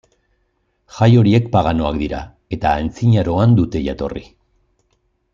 [0.93, 2.21] Jai horiek paganoak dira,
[2.57, 4.25] eta antzinaroan dute jatorri.